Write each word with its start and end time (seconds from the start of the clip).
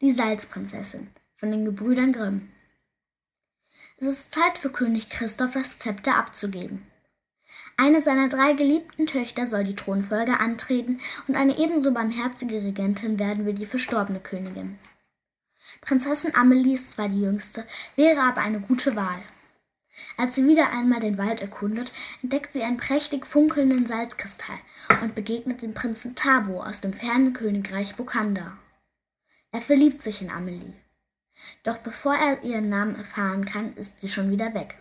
Die 0.00 0.12
Salzprinzessin 0.12 1.08
von 1.38 1.50
den 1.50 1.64
Gebrüdern 1.64 2.12
Grimm. 2.12 2.52
Es 3.96 4.06
ist 4.06 4.32
Zeit 4.32 4.56
für 4.56 4.70
König 4.70 5.10
Christoph 5.10 5.54
das 5.54 5.80
Zepter 5.80 6.16
abzugeben. 6.16 6.86
Eine 7.76 8.00
seiner 8.00 8.28
drei 8.28 8.52
geliebten 8.52 9.06
Töchter 9.06 9.48
soll 9.48 9.64
die 9.64 9.74
Thronfolge 9.74 10.38
antreten 10.38 11.00
und 11.26 11.34
eine 11.34 11.58
ebenso 11.58 11.92
barmherzige 11.92 12.62
Regentin 12.62 13.18
werden 13.18 13.44
wie 13.44 13.54
die 13.54 13.66
verstorbene 13.66 14.20
Königin. 14.20 14.78
Prinzessin 15.80 16.32
Amelie 16.36 16.74
ist 16.74 16.92
zwar 16.92 17.08
die 17.08 17.22
jüngste, 17.22 17.66
wäre 17.96 18.20
aber 18.20 18.42
eine 18.42 18.60
gute 18.60 18.94
Wahl. 18.94 19.20
Als 20.16 20.36
sie 20.36 20.46
wieder 20.46 20.70
einmal 20.70 21.00
den 21.00 21.18
Wald 21.18 21.40
erkundet, 21.40 21.92
entdeckt 22.22 22.52
sie 22.52 22.62
einen 22.62 22.76
prächtig 22.76 23.26
funkelnden 23.26 23.88
Salzkristall 23.88 24.60
und 25.02 25.16
begegnet 25.16 25.62
dem 25.62 25.74
Prinzen 25.74 26.14
Tabo 26.14 26.62
aus 26.62 26.80
dem 26.80 26.92
fernen 26.92 27.32
Königreich 27.32 27.96
Bokanda. 27.96 28.56
Er 29.50 29.60
verliebt 29.60 30.02
sich 30.02 30.22
in 30.22 30.30
Amelie. 30.30 30.74
Doch 31.62 31.78
bevor 31.78 32.14
er 32.14 32.42
ihren 32.42 32.68
Namen 32.68 32.96
erfahren 32.96 33.44
kann, 33.44 33.74
ist 33.74 34.00
sie 34.00 34.08
schon 34.08 34.30
wieder 34.30 34.54
weg. 34.54 34.76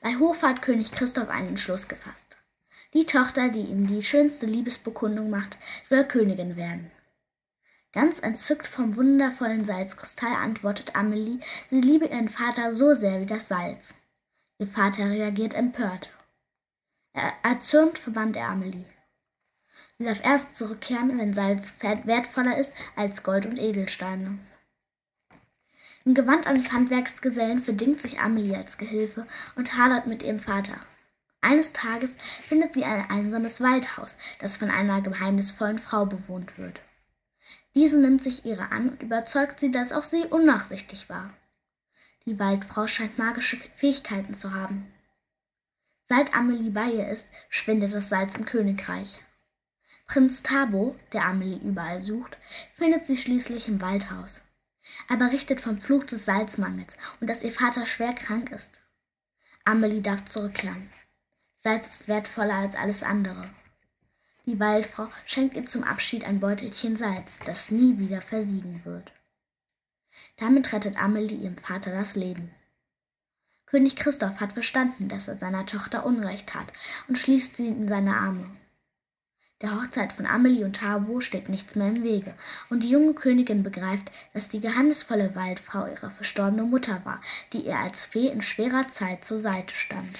Bei 0.00 0.16
Hof 0.16 0.42
hat 0.42 0.62
König 0.62 0.92
Christoph 0.92 1.28
einen 1.28 1.48
Entschluss 1.48 1.88
gefasst. 1.88 2.38
Die 2.94 3.06
Tochter, 3.06 3.50
die 3.50 3.60
ihm 3.60 3.86
die 3.86 4.02
schönste 4.02 4.46
Liebesbekundung 4.46 5.30
macht, 5.30 5.58
soll 5.84 6.04
Königin 6.04 6.56
werden. 6.56 6.90
Ganz 7.92 8.20
entzückt 8.20 8.66
vom 8.66 8.96
wundervollen 8.96 9.64
Salzkristall 9.64 10.34
antwortet 10.34 10.94
Amelie, 10.94 11.40
sie 11.68 11.80
liebe 11.80 12.06
ihren 12.06 12.28
Vater 12.28 12.72
so 12.72 12.94
sehr 12.94 13.20
wie 13.20 13.26
das 13.26 13.48
Salz. 13.48 13.96
Ihr 14.58 14.68
Vater 14.68 15.10
reagiert 15.10 15.54
empört. 15.54 16.10
Er, 17.12 17.32
erzürnt 17.42 17.98
verbannt 17.98 18.36
er 18.36 18.48
Amelie. 18.48 18.84
Sie 20.00 20.06
darf 20.06 20.24
erst 20.24 20.56
zurückkehren, 20.56 21.18
wenn 21.18 21.34
Salz 21.34 21.74
wertvoller 21.82 22.56
ist 22.56 22.72
als 22.96 23.22
Gold 23.22 23.44
und 23.44 23.58
Edelsteine. 23.58 24.38
Im 26.06 26.14
Gewand 26.14 26.46
eines 26.46 26.72
Handwerksgesellen 26.72 27.60
verdingt 27.60 28.00
sich 28.00 28.18
Amelie 28.18 28.56
als 28.56 28.78
Gehilfe 28.78 29.26
und 29.56 29.76
hadert 29.76 30.06
mit 30.06 30.22
ihrem 30.22 30.40
Vater. 30.40 30.76
Eines 31.42 31.74
Tages 31.74 32.16
findet 32.40 32.72
sie 32.72 32.84
ein 32.84 33.10
einsames 33.10 33.60
Waldhaus, 33.60 34.16
das 34.38 34.56
von 34.56 34.70
einer 34.70 35.02
geheimnisvollen 35.02 35.78
Frau 35.78 36.06
bewohnt 36.06 36.56
wird. 36.56 36.80
Diese 37.74 37.98
nimmt 37.98 38.24
sich 38.24 38.46
ihrer 38.46 38.72
an 38.72 38.88
und 38.88 39.02
überzeugt 39.02 39.60
sie, 39.60 39.70
dass 39.70 39.92
auch 39.92 40.04
sie 40.04 40.24
unnachsichtig 40.24 41.10
war. 41.10 41.30
Die 42.24 42.38
Waldfrau 42.38 42.86
scheint 42.86 43.18
magische 43.18 43.58
Fähigkeiten 43.74 44.32
zu 44.32 44.54
haben. 44.54 44.90
Seit 46.06 46.34
Amelie 46.34 46.70
bei 46.70 46.86
ihr 46.86 47.08
ist, 47.10 47.28
schwindet 47.50 47.92
das 47.92 48.08
Salz 48.08 48.34
im 48.34 48.46
Königreich. 48.46 49.20
Prinz 50.10 50.42
Tabo, 50.42 50.96
der 51.12 51.24
Amelie 51.24 51.60
überall 51.60 52.00
sucht, 52.00 52.36
findet 52.74 53.06
sie 53.06 53.16
schließlich 53.16 53.68
im 53.68 53.80
Waldhaus. 53.80 54.42
Er 55.08 55.16
berichtet 55.16 55.60
vom 55.60 55.78
Fluch 55.78 56.02
des 56.02 56.24
Salzmangels 56.24 56.96
und 57.20 57.30
dass 57.30 57.44
ihr 57.44 57.52
Vater 57.52 57.86
schwer 57.86 58.12
krank 58.12 58.50
ist. 58.50 58.80
Amelie 59.64 60.00
darf 60.00 60.24
zurückkehren. 60.24 60.90
Salz 61.60 61.86
ist 61.86 62.08
wertvoller 62.08 62.54
als 62.54 62.74
alles 62.74 63.04
andere. 63.04 63.48
Die 64.46 64.58
Waldfrau 64.58 65.06
schenkt 65.26 65.54
ihr 65.54 65.66
zum 65.66 65.84
Abschied 65.84 66.24
ein 66.24 66.40
Beutelchen 66.40 66.96
Salz, 66.96 67.38
das 67.46 67.70
nie 67.70 67.96
wieder 67.98 68.20
versiegen 68.20 68.84
wird. 68.84 69.12
Damit 70.38 70.72
rettet 70.72 71.00
Amelie 71.00 71.36
ihrem 71.36 71.58
Vater 71.58 71.92
das 71.92 72.16
Leben. 72.16 72.52
König 73.64 73.94
Christoph 73.94 74.40
hat 74.40 74.54
verstanden, 74.54 75.08
dass 75.08 75.28
er 75.28 75.38
seiner 75.38 75.66
Tochter 75.66 76.04
Unrecht 76.04 76.52
hat 76.56 76.72
und 77.06 77.16
schließt 77.16 77.56
sie 77.56 77.68
in 77.68 77.86
seine 77.86 78.16
Arme. 78.16 78.50
Der 79.62 79.74
Hochzeit 79.74 80.14
von 80.14 80.24
Amelie 80.24 80.64
und 80.64 80.76
Tabo 80.76 81.20
steht 81.20 81.50
nichts 81.50 81.74
mehr 81.74 81.88
im 81.88 82.02
Wege, 82.02 82.32
und 82.70 82.82
die 82.82 82.88
junge 82.88 83.12
Königin 83.12 83.62
begreift, 83.62 84.10
dass 84.32 84.48
die 84.48 84.60
geheimnisvolle 84.60 85.34
Waldfrau 85.34 85.86
ihre 85.86 86.08
verstorbene 86.08 86.62
Mutter 86.62 87.02
war, 87.04 87.20
die 87.52 87.66
ihr 87.66 87.76
als 87.76 88.06
Fee 88.06 88.28
in 88.28 88.40
schwerer 88.40 88.88
Zeit 88.88 89.22
zur 89.22 89.38
Seite 89.38 89.74
stand. 89.74 90.18